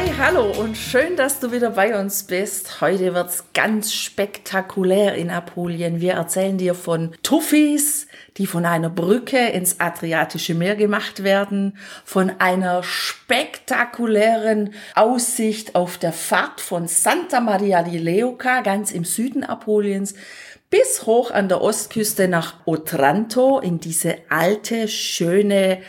[0.00, 2.80] Hi, hallo und schön, dass du wieder bei uns bist.
[2.80, 6.00] Heute wird's ganz spektakulär in Apulien.
[6.00, 8.06] Wir erzählen dir von Tuffis,
[8.38, 11.76] die von einer Brücke ins Adriatische Meer gemacht werden,
[12.06, 19.44] von einer spektakulären Aussicht auf der Fahrt von Santa Maria di Leuca ganz im Süden
[19.44, 20.14] Apuliens
[20.70, 25.82] bis hoch an der Ostküste nach Otranto in diese alte, schöne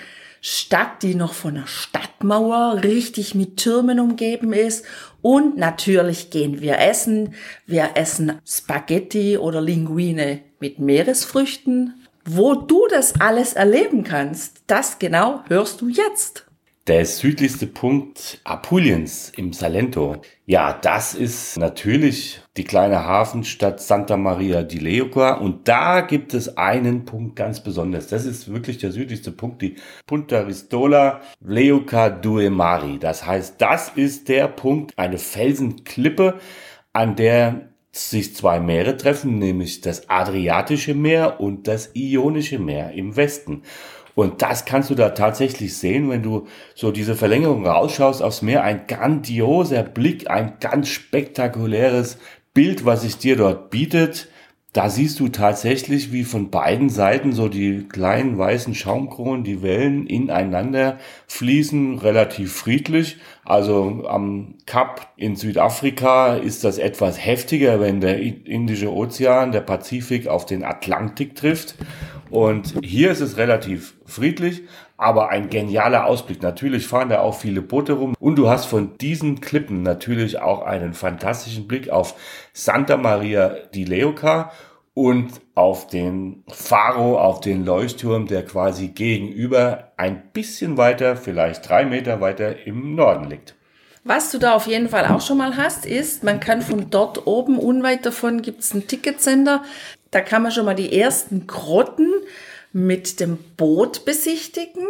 [0.43, 4.85] Stadt, die noch von einer Stadtmauer richtig mit Türmen umgeben ist.
[5.21, 7.35] Und natürlich gehen wir essen.
[7.67, 12.07] Wir essen Spaghetti oder Linguine mit Meeresfrüchten.
[12.25, 16.45] Wo du das alles erleben kannst, das genau hörst du jetzt.
[16.87, 20.15] Der südlichste Punkt Apuliens im Salento.
[20.47, 25.33] Ja, das ist natürlich die kleine Hafenstadt Santa Maria di Leuca.
[25.33, 28.07] Und da gibt es einen Punkt ganz besonders.
[28.07, 29.75] Das ist wirklich der südlichste Punkt, die
[30.07, 32.97] Punta Ristola Leuca Due Mari.
[32.97, 36.39] Das heißt, das ist der Punkt, eine Felsenklippe,
[36.93, 43.15] an der sich zwei Meere treffen, nämlich das Adriatische Meer und das Ionische Meer im
[43.17, 43.63] Westen.
[44.15, 48.63] Und das kannst du da tatsächlich sehen, wenn du so diese Verlängerung rausschaust aufs Meer.
[48.63, 52.17] Ein grandioser Blick, ein ganz spektakuläres
[52.53, 54.27] Bild, was sich dir dort bietet.
[54.73, 60.07] Da siehst du tatsächlich, wie von beiden Seiten so die kleinen weißen Schaumkronen, die Wellen
[60.07, 63.17] ineinander fließen, relativ friedlich.
[63.43, 70.27] Also am Kap in Südafrika ist das etwas heftiger, wenn der Indische Ozean, der Pazifik
[70.27, 71.75] auf den Atlantik trifft.
[72.29, 74.61] Und hier ist es relativ friedlich,
[75.01, 76.43] aber ein genialer Ausblick.
[76.43, 78.13] Natürlich fahren da auch viele Boote rum.
[78.19, 82.13] Und du hast von diesen Klippen natürlich auch einen fantastischen Blick auf
[82.53, 84.51] Santa Maria di Leuca
[84.93, 91.83] und auf den Faro, auf den Leuchtturm, der quasi gegenüber ein bisschen weiter, vielleicht drei
[91.83, 93.55] Meter weiter im Norden liegt.
[94.03, 97.25] Was du da auf jeden Fall auch schon mal hast, ist, man kann von dort
[97.25, 99.63] oben, unweit davon, gibt's einen Ticketsender.
[100.11, 102.11] Da kann man schon mal die ersten Grotten
[102.73, 104.87] mit dem Boot besichtigen.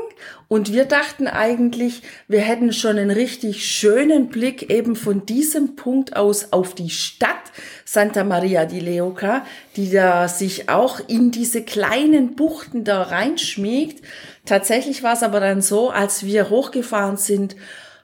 [0.47, 6.15] Und wir dachten eigentlich, wir hätten schon einen richtig schönen Blick eben von diesem Punkt
[6.15, 7.37] aus auf die Stadt
[7.85, 14.03] Santa Maria di Leuca, die da sich auch in diese kleinen Buchten da reinschmiegt.
[14.45, 17.55] Tatsächlich war es aber dann so, als wir hochgefahren sind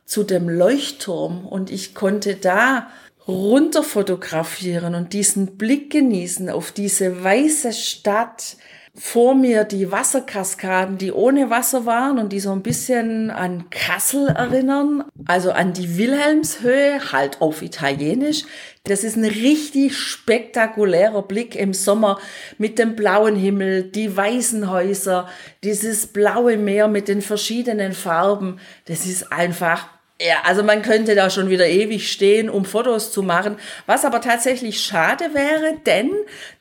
[0.05, 2.89] zu dem Leuchtturm und ich konnte da
[3.27, 8.55] runter fotografieren und diesen Blick genießen auf diese weiße Stadt.
[8.99, 14.29] Vor mir die Wasserkaskaden, die ohne Wasser waren und die so ein bisschen an Kassel
[14.29, 18.43] erinnern, also an die Wilhelmshöhe, halt auf Italienisch.
[18.85, 22.19] Das ist ein richtig spektakulärer Blick im Sommer
[22.57, 25.27] mit dem blauen Himmel, die weißen Häuser,
[25.63, 28.59] dieses blaue Meer mit den verschiedenen Farben.
[28.85, 29.89] Das ist einfach
[30.19, 34.19] ja, also man könnte da schon wieder ewig stehen, um Fotos zu machen, was aber
[34.19, 36.11] tatsächlich schade wäre, denn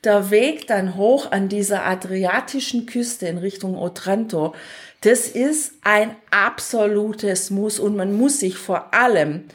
[0.03, 4.53] der Weg dann hoch an dieser adriatischen Küste in Richtung Otranto,
[5.01, 9.45] das ist ein absolutes Muss und man muss sich vor allem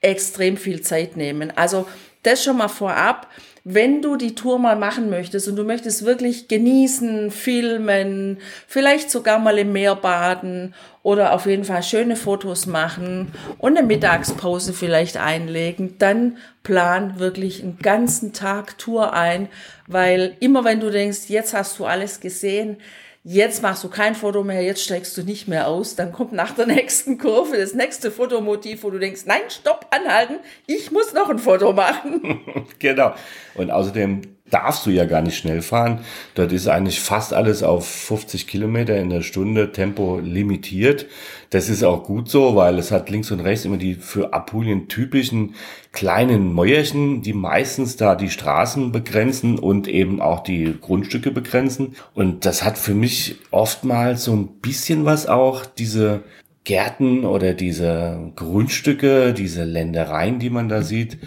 [0.00, 1.52] extrem viel Zeit nehmen.
[1.54, 1.86] Also
[2.26, 3.28] das schon mal vorab.
[3.66, 9.38] Wenn du die Tour mal machen möchtest und du möchtest wirklich genießen, filmen, vielleicht sogar
[9.38, 15.16] mal im Meer baden oder auf jeden Fall schöne Fotos machen und eine Mittagspause vielleicht
[15.16, 19.48] einlegen, dann plan wirklich einen ganzen Tag Tour ein,
[19.86, 22.76] weil immer wenn du denkst, jetzt hast du alles gesehen,
[23.24, 26.52] jetzt machst du kein Foto mehr, jetzt steigst du nicht mehr aus, dann kommt nach
[26.52, 30.36] der nächsten Kurve das nächste Fotomotiv, wo du denkst, nein, stopp, anhalten,
[30.66, 32.40] ich muss noch ein Foto machen.
[32.78, 33.14] genau.
[33.54, 36.00] Und außerdem darfst du ja gar nicht schnell fahren.
[36.34, 41.06] Dort ist eigentlich fast alles auf 50 Kilometer in der Stunde Tempo limitiert.
[41.50, 44.86] Das ist auch gut so, weil es hat links und rechts immer die für Apulien
[44.88, 45.54] typischen
[45.92, 51.96] kleinen Mäuerchen, die meistens da die Straßen begrenzen und eben auch die Grundstücke begrenzen.
[52.12, 56.22] Und das hat für mich oftmals so ein bisschen was auch, diese
[56.64, 61.18] Gärten oder diese Grundstücke, diese Ländereien, die man da sieht,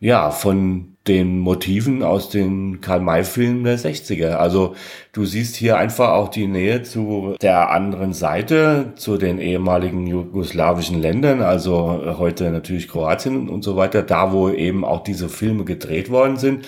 [0.00, 4.32] ja, von den Motiven aus den Karl-May-Filmen der 60er.
[4.32, 4.74] Also
[5.12, 11.00] du siehst hier einfach auch die Nähe zu der anderen Seite, zu den ehemaligen jugoslawischen
[11.00, 16.10] Ländern, also heute natürlich Kroatien und so weiter, da wo eben auch diese Filme gedreht
[16.10, 16.66] worden sind.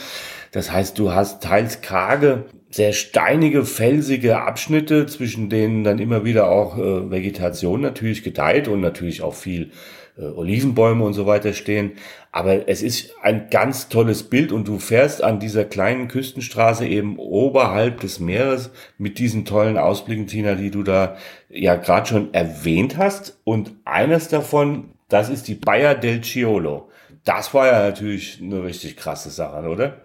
[0.53, 6.51] Das heißt, du hast teils karge, sehr steinige, felsige Abschnitte, zwischen denen dann immer wieder
[6.51, 9.71] auch äh, Vegetation natürlich gedeiht und natürlich auch viel
[10.19, 11.93] äh, Olivenbäume und so weiter stehen.
[12.39, 17.19] Aber es ist ein ganz tolles Bild und du fährst an dieser kleinen Küstenstraße eben
[17.19, 21.17] oberhalb des Meeres mit diesen tollen Ausblicken, Tina, die du da
[21.49, 23.41] ja gerade schon erwähnt hast.
[23.43, 26.89] Und eines davon, das ist die Bayer del Ciolo.
[27.25, 29.97] Das war ja natürlich eine richtig krasse Sache, oder?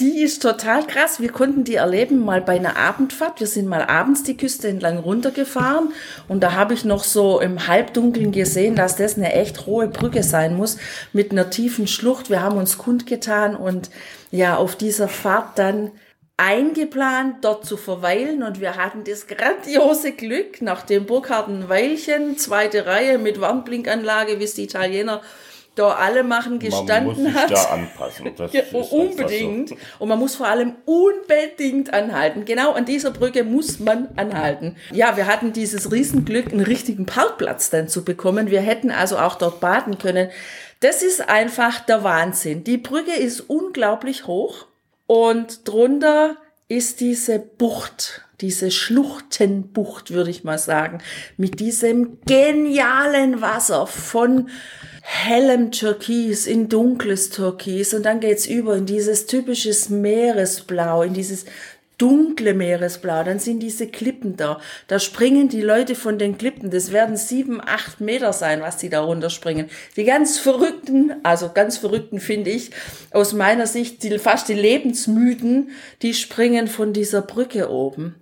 [0.00, 1.20] Die ist total krass.
[1.20, 3.40] Wir konnten die erleben mal bei einer Abendfahrt.
[3.40, 5.92] Wir sind mal abends die Küste entlang runtergefahren
[6.26, 10.22] und da habe ich noch so im Halbdunkeln gesehen, dass das eine echt hohe Brücke
[10.22, 10.78] sein muss
[11.12, 12.30] mit einer tiefen Schlucht.
[12.30, 13.90] Wir haben uns kundgetan und
[14.30, 15.90] ja, auf dieser Fahrt dann
[16.38, 22.86] eingeplant, dort zu verweilen und wir hatten das grandiose Glück, nach dem Burkhardt Weilchen, zweite
[22.86, 25.20] Reihe mit Warnblinkanlage, wie es die Italiener
[25.80, 27.48] da alle machen gestanden man muss hat.
[27.48, 28.30] Sich da anpassen.
[28.52, 29.70] Ja, unbedingt.
[29.70, 29.76] So.
[29.98, 32.44] Und man muss vor allem unbedingt anhalten.
[32.44, 34.76] Genau an dieser Brücke muss man anhalten.
[34.92, 38.50] Ja, wir hatten dieses Riesenglück, einen richtigen Parkplatz dann zu bekommen.
[38.50, 40.30] Wir hätten also auch dort baden können.
[40.80, 42.64] Das ist einfach der Wahnsinn.
[42.64, 44.66] Die Brücke ist unglaublich hoch
[45.06, 46.36] und drunter
[46.68, 51.02] ist diese Bucht, diese Schluchtenbucht, würde ich mal sagen,
[51.36, 54.48] mit diesem genialen Wasser von
[55.02, 61.46] hellem Türkis in dunkles Türkis und dann geht's über in dieses typisches Meeresblau, in dieses
[62.00, 64.58] dunkle Meeresblau, dann sind diese Klippen da.
[64.88, 66.70] Da springen die Leute von den Klippen.
[66.70, 69.68] Das werden sieben, acht Meter sein, was die da runterspringen.
[69.96, 72.70] Die ganz Verrückten, also ganz Verrückten finde ich,
[73.10, 75.70] aus meiner Sicht, die, fast die Lebensmüden,
[76.00, 78.14] die springen von dieser Brücke oben.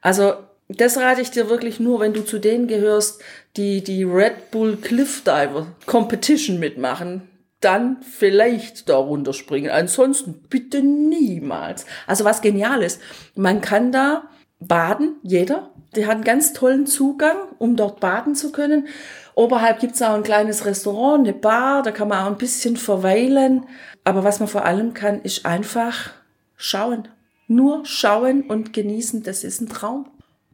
[0.00, 0.34] Also
[0.68, 3.22] das rate ich dir wirklich nur, wenn du zu denen gehörst,
[3.56, 7.28] die die Red Bull Cliff Diver Competition mitmachen.
[7.60, 9.70] Dann vielleicht da runterspringen.
[9.70, 11.86] Ansonsten bitte niemals.
[12.06, 13.00] Also was genial ist,
[13.34, 14.28] man kann da
[14.60, 15.70] baden, jeder.
[15.94, 18.88] Der hat einen ganz tollen Zugang, um dort baden zu können.
[19.34, 23.64] Oberhalb gibt's auch ein kleines Restaurant, eine Bar, da kann man auch ein bisschen verweilen.
[24.04, 26.10] Aber was man vor allem kann, ist einfach
[26.56, 27.08] schauen.
[27.48, 30.06] Nur schauen und genießen, das ist ein Traum.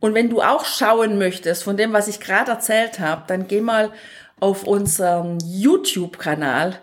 [0.02, 3.60] Und wenn du auch schauen möchtest von dem, was ich gerade erzählt habe, dann geh
[3.60, 3.92] mal
[4.40, 6.74] auf unseren YouTube-Kanal.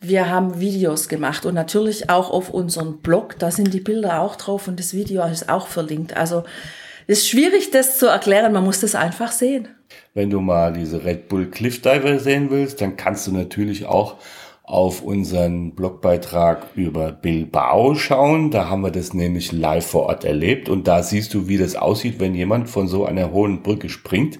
[0.00, 3.38] Wir haben Videos gemacht und natürlich auch auf unserem Blog.
[3.38, 6.16] Da sind die Bilder auch drauf und das Video ist auch verlinkt.
[6.16, 6.44] Also
[7.06, 8.54] es ist schwierig, das zu erklären.
[8.54, 9.68] Man muss das einfach sehen.
[10.14, 14.16] Wenn du mal diese Red Bull Cliff Diver sehen willst, dann kannst du natürlich auch
[14.64, 18.50] auf unseren Blogbeitrag über Bilbao schauen.
[18.50, 21.76] Da haben wir das nämlich live vor Ort erlebt und da siehst du, wie das
[21.76, 24.38] aussieht, wenn jemand von so einer hohen Brücke springt.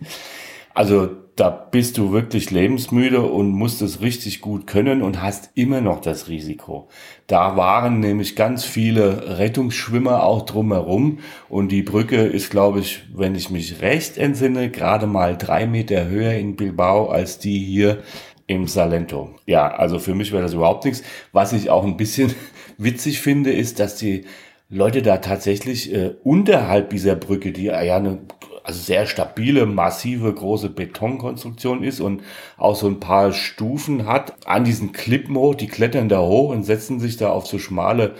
[0.73, 5.81] Also da bist du wirklich lebensmüde und musst es richtig gut können und hast immer
[5.81, 6.89] noch das Risiko.
[7.27, 11.19] Da waren nämlich ganz viele Rettungsschwimmer auch drumherum
[11.49, 16.07] und die Brücke ist, glaube ich, wenn ich mich recht entsinne, gerade mal drei Meter
[16.07, 17.99] höher in Bilbao als die hier
[18.47, 19.35] im Salento.
[19.47, 21.03] Ja, also für mich wäre das überhaupt nichts.
[21.33, 22.35] Was ich auch ein bisschen
[22.79, 24.25] witzig finde, ist, dass die
[24.69, 28.19] Leute da tatsächlich äh, unterhalb dieser Brücke, die ja eine
[28.65, 32.23] also sehr stabile, massive, große Betonkonstruktion ist und
[32.57, 36.65] auch so ein paar Stufen hat, an diesen Klippen hoch, die klettern da hoch und
[36.65, 38.15] setzen sich da auf so schmale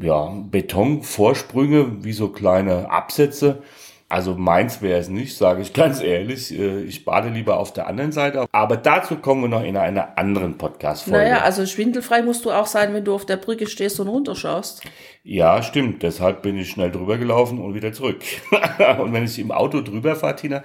[0.00, 3.62] ja, Betonvorsprünge, wie so kleine Absätze
[4.10, 6.52] also meins wäre es nicht, sage ich ganz ehrlich.
[6.52, 8.46] Äh, ich bade lieber auf der anderen Seite.
[8.52, 11.18] Aber dazu kommen wir noch in einer anderen Podcast-Folge.
[11.18, 14.82] Naja, also schwindelfrei musst du auch sein, wenn du auf der Brücke stehst und runterschaust.
[15.22, 16.02] Ja, stimmt.
[16.02, 18.20] Deshalb bin ich schnell drüber gelaufen und wieder zurück.
[18.98, 20.62] und wenn ich im Auto drüber fahre, Tina,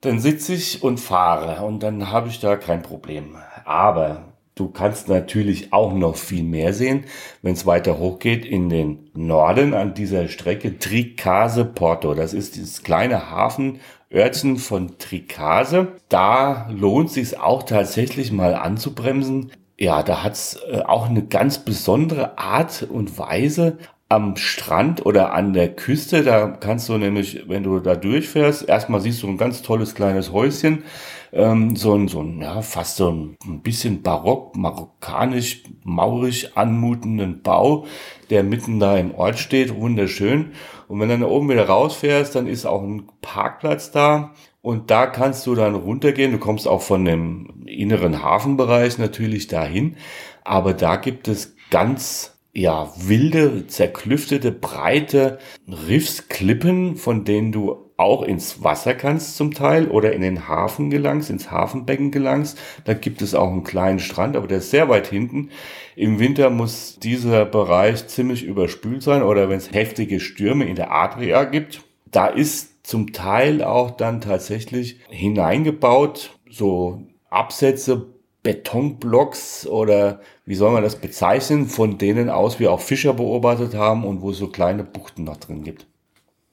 [0.00, 3.36] dann sitze ich und fahre und dann habe ich da kein Problem.
[3.64, 7.04] Aber Du kannst natürlich auch noch viel mehr sehen,
[7.42, 12.14] wenn es weiter hochgeht in den Norden an dieser Strecke Tricase Porto.
[12.14, 15.92] Das ist dieses kleine Hafenörtchen von Tricase.
[16.08, 19.52] Da lohnt sich auch tatsächlich mal anzubremsen.
[19.78, 25.52] Ja, da hat's äh, auch eine ganz besondere Art und Weise am Strand oder an
[25.52, 26.24] der Küste.
[26.24, 30.32] Da kannst du nämlich, wenn du da durchfährst, erstmal siehst du ein ganz tolles kleines
[30.32, 30.82] Häuschen
[31.32, 37.86] ähm, so ein, so ein, ja, fast so ein, bisschen barock, marokkanisch, maurisch anmutenden Bau,
[38.30, 40.52] der mitten da im Ort steht, wunderschön.
[40.88, 44.32] Und wenn du dann oben wieder rausfährst, dann ist auch ein Parkplatz da.
[44.62, 46.32] Und da kannst du dann runtergehen.
[46.32, 49.96] Du kommst auch von dem inneren Hafenbereich natürlich dahin.
[50.44, 58.62] Aber da gibt es ganz ja, wilde, zerklüftete, breite Riffsklippen, von denen du auch ins
[58.62, 62.56] Wasser kannst zum Teil oder in den Hafen gelangst, ins Hafenbecken gelangst.
[62.84, 65.50] Da gibt es auch einen kleinen Strand, aber der ist sehr weit hinten.
[65.96, 70.92] Im Winter muss dieser Bereich ziemlich überspült sein oder wenn es heftige Stürme in der
[70.92, 71.82] Adria gibt.
[72.06, 78.06] Da ist zum Teil auch dann tatsächlich hineingebaut, so Absätze,
[78.44, 84.04] Betonblocks oder wie soll man das bezeichnen, von denen aus wir auch Fischer beobachtet haben
[84.04, 85.86] und wo es so kleine Buchten noch drin gibt.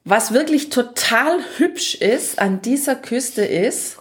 [0.07, 3.97] Was wirklich total hübsch ist an dieser Küste ist,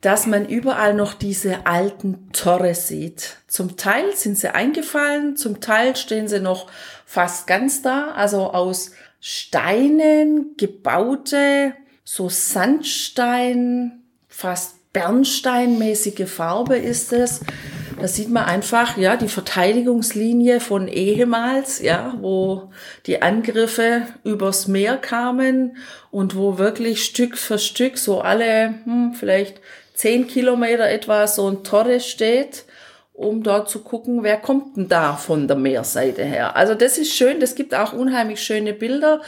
[0.00, 3.36] dass man überall noch diese alten Tore sieht.
[3.46, 6.66] Zum Teil sind sie eingefallen, zum Teil stehen sie noch
[7.06, 17.40] fast ganz da, also aus Steinen gebaute, so Sandstein, fast Bernsteinmäßige Farbe ist es.
[17.98, 22.70] Da sieht man einfach, ja, die Verteidigungslinie von ehemals, ja, wo
[23.06, 25.78] die Angriffe übers Meer kamen
[26.10, 29.60] und wo wirklich Stück für Stück so alle, hm, vielleicht
[29.94, 32.64] zehn Kilometer etwa so ein Torre steht,
[33.14, 36.54] um dort zu gucken, wer kommt denn da von der Meerseite her.
[36.54, 39.22] Also das ist schön, das gibt auch unheimlich schöne Bilder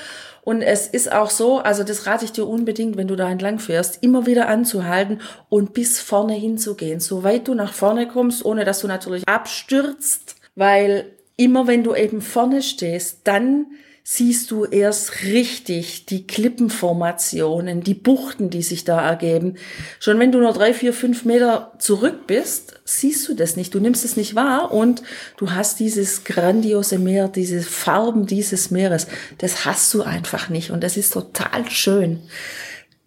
[0.48, 3.58] und es ist auch so, also das rate ich dir unbedingt, wenn du da entlang
[3.58, 8.64] fährst, immer wieder anzuhalten und bis vorne hinzugehen, so weit du nach vorne kommst, ohne
[8.64, 11.04] dass du natürlich abstürzt, weil
[11.36, 13.66] immer wenn du eben vorne stehst, dann
[14.10, 19.56] siehst du erst richtig die Klippenformationen, die Buchten, die sich da ergeben.
[20.00, 23.74] Schon wenn du nur drei, vier, fünf Meter zurück bist, siehst du das nicht.
[23.74, 25.02] Du nimmst es nicht wahr und
[25.36, 29.08] du hast dieses grandiose Meer, diese Farben dieses Meeres.
[29.36, 32.22] Das hast du einfach nicht und das ist total schön.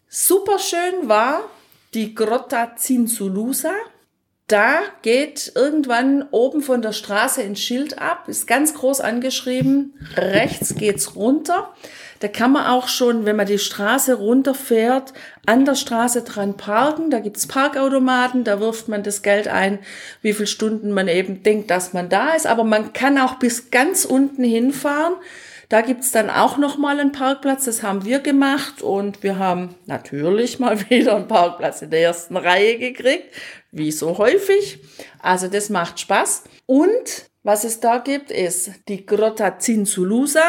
[0.08, 1.50] Super schön war
[1.96, 3.74] die Grotta Zinzulusa
[4.51, 10.75] da geht irgendwann oben von der Straße ein Schild ab, ist ganz groß angeschrieben, rechts
[10.75, 11.74] geht's runter.
[12.20, 15.12] Da kann man auch schon, wenn man die Straße runterfährt,
[15.48, 17.10] an der Straße dran parken.
[17.10, 19.79] Da gibt's Parkautomaten, da wirft man das Geld ein,
[20.22, 22.46] wie viele Stunden man eben denkt, dass man da ist.
[22.46, 25.15] Aber man kann auch bis ganz unten hinfahren.
[25.71, 30.59] Da gibt's dann auch nochmal einen Parkplatz, das haben wir gemacht und wir haben natürlich
[30.59, 33.33] mal wieder einen Parkplatz in der ersten Reihe gekriegt,
[33.71, 34.79] wie so häufig.
[35.21, 36.43] Also das macht Spaß.
[36.65, 40.41] Und was es da gibt, ist die Grotta Zinzulusa,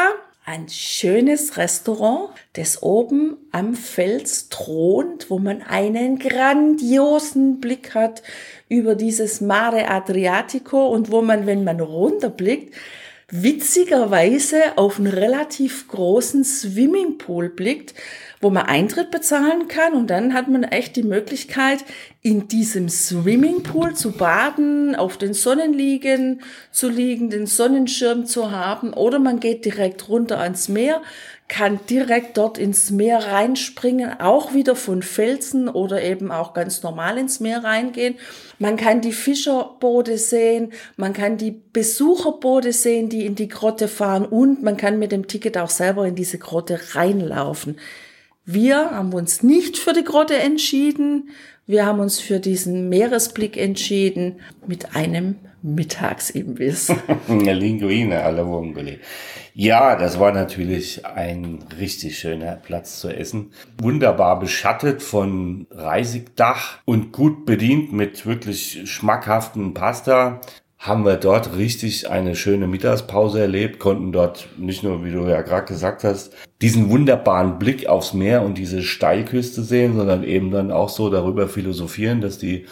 [0.43, 8.23] ein schönes Restaurant, das oben am Fels thront, wo man einen grandiosen Blick hat
[8.67, 12.75] über dieses Mare Adriatico und wo man, wenn man runterblickt,
[13.33, 17.95] witzigerweise auf einen relativ großen Swimmingpool blickt,
[18.41, 19.93] wo man Eintritt bezahlen kann.
[19.93, 21.83] Und dann hat man echt die Möglichkeit,
[22.21, 28.93] in diesem Swimmingpool zu baden, auf den Sonnenliegen zu liegen, den Sonnenschirm zu haben.
[28.93, 31.01] Oder man geht direkt runter ans Meer,
[31.47, 37.17] kann direkt dort ins Meer reinspringen, auch wieder von Felsen oder eben auch ganz normal
[37.17, 38.15] ins Meer reingehen.
[38.59, 44.25] Man kann die Fischerboote sehen, man kann die Besucherboote sehen, die in die Grotte fahren
[44.25, 47.77] und man kann mit dem Ticket auch selber in diese Grotte reinlaufen.
[48.45, 51.29] Wir haben uns nicht für die Grotte entschieden,
[51.65, 56.93] wir haben uns für diesen Meeresblick entschieden mit einem Mittagsimbiss.
[57.29, 58.99] Linguine alla vongole.
[59.53, 63.51] Ja, das war natürlich ein richtig schöner Platz zu essen.
[63.77, 70.41] Wunderbar beschattet von Reisigdach und gut bedient mit wirklich schmackhaften Pasta
[70.83, 75.41] haben wir dort richtig eine schöne Mittagspause erlebt, konnten dort nicht nur, wie du ja
[75.41, 80.71] gerade gesagt hast, diesen wunderbaren Blick aufs Meer und diese Steilküste sehen, sondern eben dann
[80.71, 82.65] auch so darüber philosophieren, dass die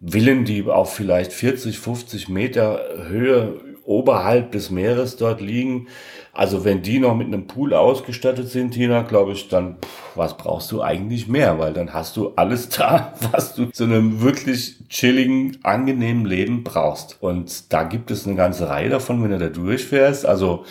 [0.00, 5.88] Villen, die auf vielleicht 40, 50 Meter Höhe oberhalb des Meeres dort liegen,
[6.32, 10.36] also wenn die noch mit einem Pool ausgestattet sind, Tina, glaube ich, dann pff, was
[10.36, 11.60] brauchst du eigentlich mehr?
[11.60, 17.22] Weil dann hast du alles da, was du zu einem wirklich chilligen, angenehmen Leben brauchst.
[17.22, 20.26] Und da gibt es eine ganze Reihe davon, wenn du da durchfährst.
[20.26, 20.64] Also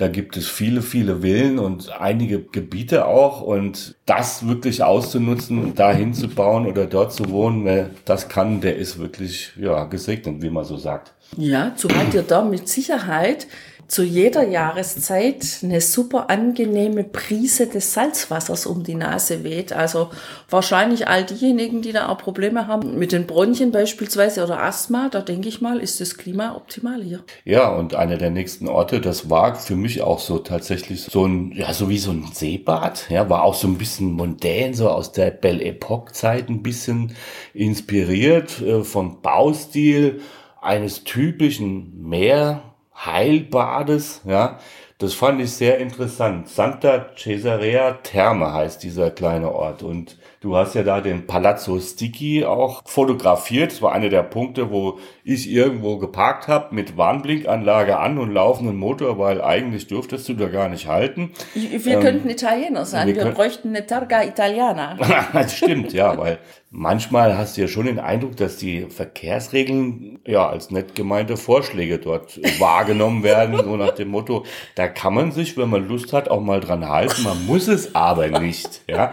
[0.00, 3.42] da gibt es viele, viele Villen und einige Gebiete auch.
[3.42, 8.98] Und das wirklich auszunutzen, da hinzubauen oder dort zu wohnen, wer das kann, der ist
[8.98, 11.12] wirklich ja, gesegnet, wie man so sagt.
[11.36, 13.46] Ja, zumal dir da mit Sicherheit
[13.90, 19.72] zu jeder Jahreszeit eine super angenehme Prise des Salzwassers um die Nase weht.
[19.72, 20.10] Also
[20.48, 25.20] wahrscheinlich all diejenigen, die da auch Probleme haben mit den Bronchien beispielsweise oder Asthma, da
[25.20, 27.24] denke ich mal, ist das Klima optimal hier.
[27.44, 31.50] Ja, und einer der nächsten Orte, das war für mich auch so tatsächlich so ein,
[31.50, 35.10] ja, so wie so ein Seebad, ja, war auch so ein bisschen mondän, so aus
[35.10, 37.16] der Belle Epoque Zeit ein bisschen
[37.54, 40.20] inspiriert äh, vom Baustil
[40.60, 42.69] eines typischen Meer
[43.04, 44.58] Heilbades, ja.
[44.98, 46.48] Das fand ich sehr interessant.
[46.48, 52.46] Santa Cesarea Terme heißt dieser kleine Ort und Du hast ja da den Palazzo Sticky
[52.46, 53.72] auch fotografiert.
[53.72, 58.78] Das war einer der Punkte, wo ich irgendwo geparkt habe mit Warnblinkanlage an und laufenden
[58.78, 61.32] Motor, weil eigentlich dürftest du da gar nicht halten.
[61.52, 63.08] Wir ähm, könnten Italiener sein.
[63.08, 64.96] Wir, wir bräuchten eine Targa Italiana.
[65.34, 66.38] das stimmt, ja, weil
[66.70, 71.98] manchmal hast du ja schon den Eindruck, dass die Verkehrsregeln ja als nett gemeinte Vorschläge
[71.98, 76.30] dort wahrgenommen werden, so nach dem Motto, da kann man sich, wenn man Lust hat,
[76.30, 77.24] auch mal dran halten.
[77.24, 79.12] Man muss es aber nicht, ja.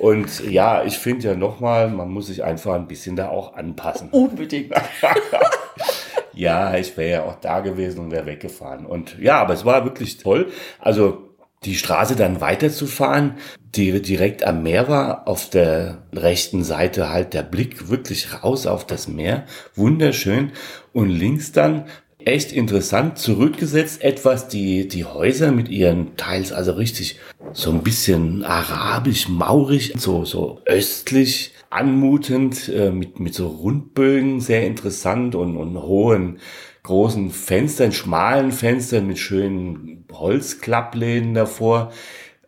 [0.00, 4.08] Und ja, ich finde ja nochmal, man muss sich einfach ein bisschen da auch anpassen.
[4.12, 4.72] Unbedingt.
[6.32, 8.86] ja, ich wäre ja auch da gewesen und wäre weggefahren.
[8.86, 10.50] Und ja, aber es war wirklich toll.
[10.78, 11.28] Also
[11.64, 13.34] die Straße dann weiterzufahren,
[13.74, 18.86] die direkt am Meer war, auf der rechten Seite halt der Blick wirklich raus auf
[18.86, 20.52] das Meer, wunderschön.
[20.94, 21.84] Und links dann
[22.26, 27.18] echt interessant zurückgesetzt, etwas die, die Häuser mit ihren teils also richtig
[27.52, 34.66] so ein bisschen arabisch, maurig, so, so östlich anmutend, äh, mit, mit so Rundbögen, sehr
[34.66, 36.38] interessant und, und hohen,
[36.82, 41.92] großen Fenstern, schmalen Fenstern mit schönen Holzklappläden davor.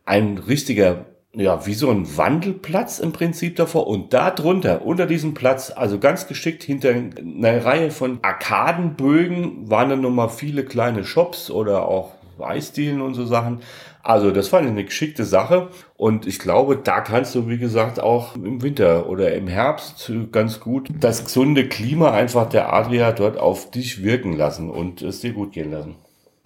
[0.05, 3.87] Ein richtiger ja, wie so ein Wandelplatz im Prinzip davor.
[3.87, 9.89] Und da drunter, unter diesem Platz, also ganz geschickt hinter einer Reihe von Arkadenbögen, waren
[9.89, 13.61] dann nochmal viele kleine Shops oder auch Eisdielen und so Sachen.
[14.03, 18.35] Also das war eine geschickte Sache und ich glaube, da kannst du, wie gesagt, auch
[18.35, 23.71] im Winter oder im Herbst ganz gut das gesunde Klima einfach der Adria dort auf
[23.71, 25.95] dich wirken lassen und es dir gut gehen lassen.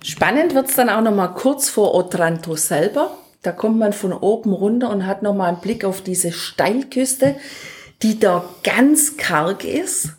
[0.05, 3.11] Spannend wird's dann auch nochmal kurz vor Otranto selber.
[3.43, 7.37] Da kommt man von oben runter und hat nochmal einen Blick auf diese Steilküste,
[8.02, 10.11] die da ganz karg ist.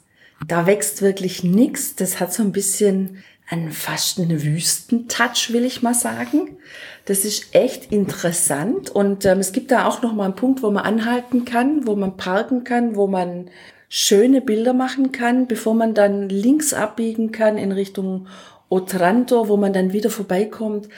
[0.48, 1.96] Da wächst wirklich nichts.
[1.96, 6.58] Das hat so ein bisschen einen fast einen Wüstentouch, will ich mal sagen.
[7.06, 10.70] Das ist echt interessant und ähm, es gibt da auch noch mal einen Punkt, wo
[10.70, 13.50] man anhalten kann, wo man parken kann, wo man
[13.88, 18.28] schöne Bilder machen kann, bevor man dann links abbiegen kann in Richtung
[18.68, 20.90] Otranto, wo man dann wieder vorbeikommt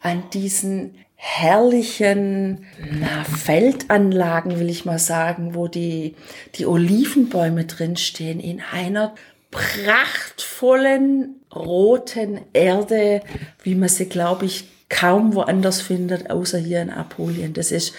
[0.00, 2.64] an diesen herrlichen
[3.00, 6.14] na, Feldanlagen, will ich mal sagen, wo die,
[6.54, 9.16] die Olivenbäume drinstehen in einer
[9.50, 13.22] prachtvollen roten Erde,
[13.64, 17.52] wie man sie, glaube ich, kaum woanders findet, außer hier in Apulien.
[17.52, 17.94] Das ist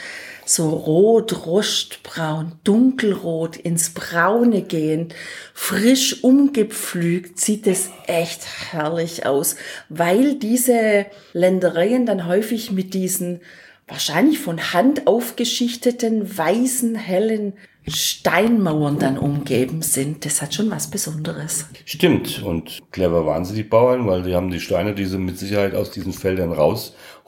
[0.50, 5.14] so rot, rostbraun, dunkelrot, ins Braune gehend,
[5.54, 9.58] frisch umgepflügt, sieht es echt herrlich aus,
[9.90, 13.42] weil diese Ländereien dann häufig mit diesen
[13.88, 17.54] wahrscheinlich von Hand aufgeschichteten, weißen, hellen
[17.88, 20.26] Steinmauern dann umgeben sind.
[20.26, 21.66] Das hat schon was Besonderes.
[21.86, 22.44] Stimmt.
[22.44, 25.76] Und clever waren sie, die Bauern, weil sie haben die Steine, die sie mit Sicherheit
[25.76, 26.52] aus diesen Feldern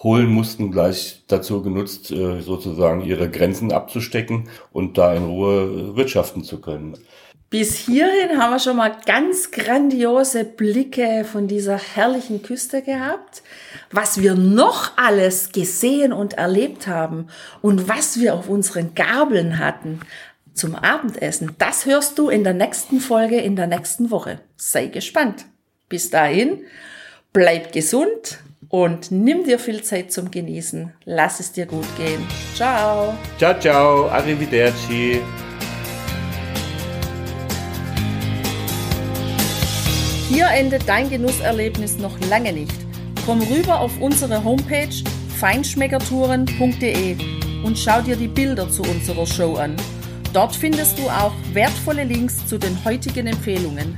[0.02, 6.44] rausholen mussten, gleich dazu genutzt, äh, sozusagen ihre Grenzen abzustecken und da in Ruhe wirtschaften
[6.44, 6.98] zu können.
[7.50, 13.44] Bis hierhin haben wir schon mal ganz grandiose Blicke von dieser herrlichen Küste gehabt.
[13.92, 17.28] Was wir noch alles gesehen und erlebt haben
[17.62, 20.00] und was wir auf unseren Gabeln hatten,
[20.54, 21.56] zum Abendessen.
[21.60, 24.40] Das hörst du in der nächsten Folge in der nächsten Woche.
[24.56, 25.46] Sei gespannt.
[25.90, 26.62] Bis dahin,
[27.34, 30.94] bleib gesund und nimm dir viel Zeit zum Genießen.
[31.06, 32.22] Lass es dir gut gehen.
[32.56, 33.14] Ciao.
[33.38, 34.08] Ciao, ciao.
[34.10, 35.22] Arrivederci.
[40.30, 42.74] Hier endet dein Genusserlebnis noch lange nicht.
[43.26, 45.04] Komm rüber auf unsere Homepage
[45.40, 47.18] feinschmeckertouren.de
[47.64, 49.76] und schau dir die Bilder zu unserer Show an.
[50.34, 53.98] Dort findest du auch wertvolle Links zu den heutigen Empfehlungen.